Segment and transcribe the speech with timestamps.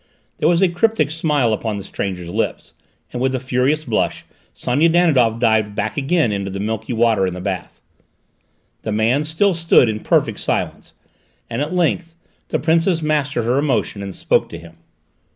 [0.39, 2.73] There was a cryptic smile upon the stranger's lips,
[3.13, 7.35] and with a furious blush Sonia Danidoff dived back again into the milky water in
[7.35, 7.79] the bath.
[8.81, 10.95] The man still stood in perfect silence,
[11.51, 12.15] and at length
[12.47, 14.77] the Princess mastered her emotion and spoke to him.